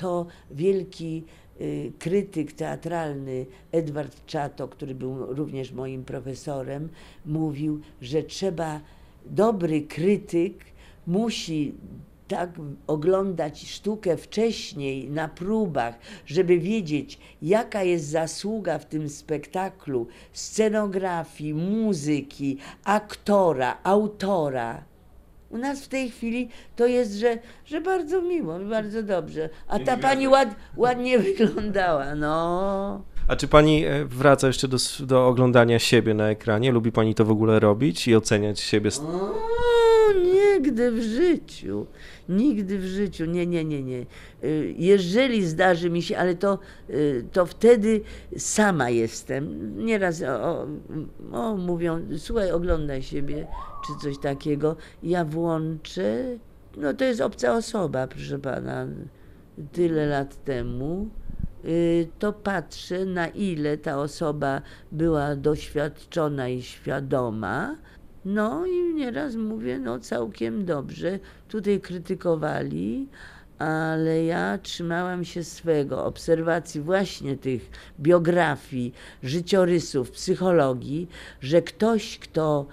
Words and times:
to 0.00 0.26
wielki 0.50 1.24
y, 1.60 1.92
krytyk 1.98 2.52
teatralny 2.52 3.46
Edward 3.72 4.26
Czato, 4.26 4.68
który 4.68 4.94
był 4.94 5.34
również 5.34 5.72
moim 5.72 6.04
profesorem, 6.04 6.88
mówił, 7.26 7.80
że 8.02 8.22
trzeba, 8.22 8.80
dobry 9.26 9.82
krytyk 9.82 10.64
musi 11.06 11.74
tak 12.28 12.50
oglądać 12.86 13.70
sztukę 13.70 14.16
wcześniej 14.16 15.10
na 15.10 15.28
próbach, 15.28 15.98
żeby 16.26 16.58
wiedzieć, 16.58 17.18
jaka 17.42 17.82
jest 17.82 18.04
zasługa 18.04 18.78
w 18.78 18.86
tym 18.86 19.08
spektaklu 19.08 20.06
scenografii, 20.32 21.54
muzyki, 21.54 22.56
aktora, 22.84 23.78
autora. 23.82 24.89
U 25.50 25.58
nas 25.58 25.84
w 25.84 25.88
tej 25.88 26.10
chwili 26.10 26.48
to 26.76 26.86
jest, 26.86 27.12
że, 27.12 27.38
że 27.66 27.80
bardzo 27.80 28.22
miło, 28.22 28.58
bardzo 28.58 29.02
dobrze. 29.02 29.48
A 29.68 29.78
ta 29.78 29.96
pani 29.96 30.28
ład, 30.28 30.48
ładnie 30.76 31.18
wyglądała, 31.38 32.14
no. 32.14 33.02
A 33.28 33.36
czy 33.36 33.48
pani 33.48 33.84
e, 33.84 34.04
wraca 34.04 34.46
jeszcze 34.46 34.68
do, 34.68 34.76
do 35.00 35.26
oglądania 35.26 35.78
siebie 35.78 36.14
na 36.14 36.28
ekranie? 36.28 36.72
Lubi 36.72 36.92
pani 36.92 37.14
to 37.14 37.24
w 37.24 37.30
ogóle 37.30 37.60
robić 37.60 38.08
i 38.08 38.16
oceniać 38.16 38.60
siebie? 38.60 38.90
O, 39.02 39.49
nigdy 40.60 40.90
w 40.92 41.02
życiu. 41.02 41.86
Nigdy 42.28 42.78
w 42.78 42.84
życiu. 42.84 43.24
Nie, 43.24 43.46
nie, 43.46 43.64
nie, 43.64 43.82
nie. 43.82 44.06
Y, 44.44 44.74
Jeżeli 44.78 45.46
zdarzy 45.46 45.90
mi 45.90 46.02
się, 46.02 46.18
ale 46.18 46.34
to, 46.34 46.58
y, 46.90 47.24
to 47.32 47.46
wtedy 47.46 48.00
sama 48.36 48.90
jestem. 48.90 49.44
Nieraz 49.84 50.22
o, 50.22 50.66
o, 51.32 51.56
mówią, 51.56 52.00
słuchaj, 52.18 52.50
oglądaj 52.52 53.02
siebie, 53.02 53.46
czy 53.86 53.92
coś 54.02 54.18
takiego. 54.18 54.76
Ja 55.02 55.24
włączę. 55.24 56.24
No 56.76 56.94
to 56.94 57.04
jest 57.04 57.20
obca 57.20 57.54
osoba, 57.56 58.06
proszę 58.06 58.38
pana. 58.38 58.86
Tyle 59.72 60.06
lat 60.06 60.44
temu. 60.44 61.08
y, 61.64 62.08
To 62.18 62.32
patrzę, 62.32 63.06
na 63.06 63.28
ile 63.28 63.78
ta 63.78 63.98
osoba 63.98 64.62
była 64.92 65.36
doświadczona 65.36 66.48
i 66.48 66.62
świadoma. 66.62 67.76
No 68.24 68.66
i 68.66 68.94
nieraz 68.94 69.36
mówię, 69.36 69.78
no 69.78 69.98
całkiem 69.98 70.64
dobrze. 70.64 71.18
Tutaj 71.48 71.80
krytykowali, 71.80 73.08
ale 73.58 74.24
ja 74.24 74.58
trzymałam 74.58 75.24
się 75.24 75.44
swego, 75.44 76.04
obserwacji 76.04 76.80
właśnie 76.80 77.36
tych 77.36 77.70
biografii, 78.00 78.94
życiorysów, 79.22 80.10
psychologii, 80.10 81.08
że 81.40 81.62
ktoś, 81.62 82.18
kto, 82.18 82.66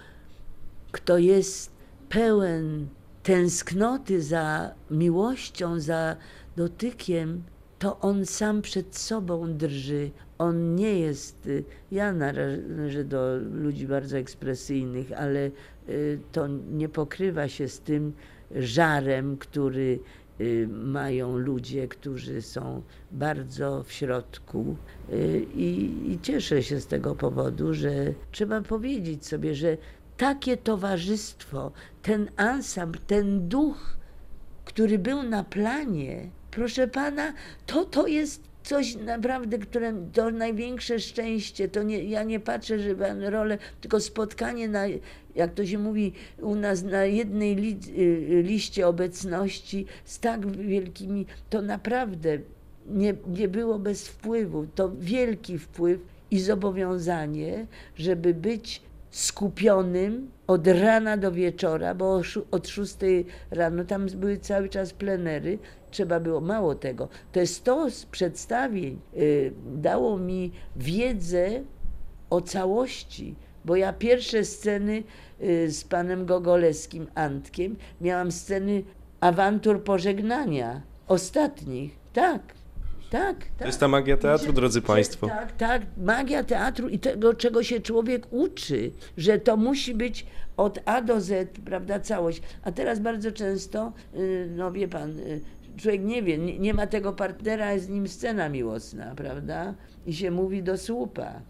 kto 0.92 1.18
jest 1.18 1.72
pełen 2.09 2.88
tęsknoty 3.23 4.22
za 4.22 4.72
miłością, 4.92 5.80
za 5.80 6.16
dotykiem, 6.58 7.44
to 7.80 8.00
on 8.00 8.25
sam 8.25 8.61
przed 8.61 8.97
sobą 8.97 9.53
drży. 9.53 10.11
On 10.38 10.75
nie 10.75 11.00
jest, 11.00 11.47
y, 11.47 11.64
ja 11.92 12.14
należę 12.14 13.03
do 13.03 13.38
ludzi 13.38 13.88
bardzo 13.88 14.17
ekspresyjnych, 14.17 15.11
ale 15.11 15.52
y, 15.89 16.19
to 16.31 16.47
nie 16.47 16.89
pokrywa 16.89 17.47
się 17.47 17.67
z 17.67 17.80
tym 17.80 18.14
żarem, 18.56 19.38
który 19.38 20.00
y, 20.42 20.67
mają 20.72 21.38
ludzie, 21.38 21.88
którzy 21.88 22.42
są 22.42 22.81
bardzo 23.11 23.84
w 23.84 23.91
środku. 23.91 24.75
I, 25.56 25.91
I 26.08 26.19
cieszę 26.22 26.64
się 26.64 26.80
z 26.80 26.88
tego 26.88 27.16
powodu, 27.16 27.73
że 27.73 28.14
trzeba 28.31 28.62
powiedzieć 28.62 29.25
sobie, 29.25 29.56
że 29.56 29.78
takie 30.17 30.58
towarzystwo, 30.58 31.72
ten 32.02 32.30
ansambl, 32.38 33.00
ten 33.08 33.47
duch, 33.50 33.97
który 34.66 35.00
był 35.00 35.23
na 35.23 35.44
planie, 35.44 36.30
proszę 36.58 36.88
pana, 36.88 37.33
to 37.66 37.86
to 37.86 38.08
jest 38.08 38.41
coś 38.63 38.95
naprawdę, 38.95 39.58
które 39.58 39.94
to 40.13 40.31
największe 40.31 41.00
szczęście. 41.00 41.69
To 41.69 41.83
nie, 41.83 42.03
ja 42.03 42.23
nie 42.23 42.39
patrzę, 42.39 42.80
że 42.80 42.95
pan 42.95 43.23
rolę, 43.23 43.58
tylko 43.81 44.00
spotkanie 44.00 44.67
na, 44.67 44.83
jak 45.35 45.53
to 45.53 45.66
się 45.66 45.78
mówi 45.78 46.13
u 46.41 46.56
nas, 46.56 46.84
na 46.84 47.06
jednej 47.06 47.56
li, 47.56 47.79
y, 47.97 48.44
liście 48.44 48.88
obecności 48.88 49.85
z 50.06 50.19
tak 50.19 50.51
wielkimi, 50.51 51.25
to 51.50 51.62
naprawdę 51.62 52.40
nie, 52.88 53.13
nie 53.28 53.47
było 53.47 53.79
bez 53.79 54.07
wpływu. 54.07 54.68
To 54.75 54.91
wielki 55.00 55.59
wpływ 55.59 56.00
i 56.31 56.39
zobowiązanie, 56.39 57.68
żeby 57.95 58.34
być 58.34 58.81
skupionym 59.17 60.31
od 60.47 60.67
rana 60.67 61.17
do 61.17 61.31
wieczora, 61.31 61.95
bo 61.95 62.22
od 62.51 62.67
6 62.67 62.97
rano 63.51 63.83
tam 63.83 64.07
były 64.07 64.38
cały 64.38 64.69
czas 64.69 64.94
plenery, 64.94 65.59
trzeba 65.91 66.19
było 66.19 66.41
mało 66.41 66.75
tego. 66.75 67.09
To 67.63 67.89
z 67.89 68.06
przedstawień 68.06 69.00
y, 69.17 69.53
dało 69.75 70.17
mi 70.17 70.51
wiedzę 70.75 71.63
o 72.29 72.41
całości, 72.41 73.35
bo 73.66 73.75
ja 73.75 73.94
pierwsze 73.94 74.45
sceny 74.45 75.03
y, 75.41 75.72
z 75.72 75.83
panem 75.83 76.25
Gogolewskim 76.25 77.07
Antkiem 77.16 77.75
miałam 78.01 78.31
sceny 78.31 78.83
awantur 79.19 79.83
pożegnania, 79.83 80.81
ostatnich, 81.07 81.97
tak. 82.13 82.41
Tak, 83.09 83.38
tak. 83.38 83.57
To 83.57 83.66
jest 83.66 83.79
ta 83.79 83.88
magia 83.88 84.18
teatru, 84.18 84.53
drodzy 84.53 84.81
państwo. 84.81 85.28
Tak, 85.28 85.51
tak. 85.51 85.81
Magia 85.97 86.44
teatru 86.44 86.90
i 86.90 87.00
tego, 87.00 87.34
czego 87.34 87.63
się 87.63 87.79
człowiek 87.79 88.28
uczy, 88.31 88.91
że 89.18 89.40
to 89.40 89.57
musi 89.57 89.94
być 89.94 90.25
od 90.57 90.79
A 90.85 91.01
do 91.01 91.22
Z, 91.22 91.59
prawda, 91.66 92.00
całość. 92.00 92.41
A 92.63 92.72
teraz 92.72 93.00
bardzo 93.00 93.31
często, 93.31 93.94
y, 94.16 94.50
no 94.56 94.72
wie 94.72 94.88
pan, 94.88 95.19
y, 95.19 95.41
człowiek 95.78 96.03
nie 96.03 96.23
wie, 96.23 96.38
nie, 96.38 96.59
nie 96.59 96.73
ma 96.73 96.88
tego 96.88 97.13
partnera, 97.13 97.73
jest 97.73 97.85
z 97.85 97.90
nim 97.90 98.07
scena 98.07 98.50
miłosna, 98.50 99.16
prawda? 99.16 99.74
I 100.06 100.13
się 100.13 100.31
mówi 100.31 100.63
do 100.63 100.78
słupa. 100.78 101.41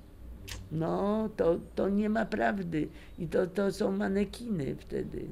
No, 0.72 1.30
to, 1.38 1.60
to 1.76 1.90
nie 1.90 2.10
ma 2.10 2.26
prawdy. 2.26 2.88
I 3.20 3.28
to, 3.28 3.48
to 3.48 3.72
są 3.72 3.92
manekiny 3.92 4.76
wtedy. 4.80 5.28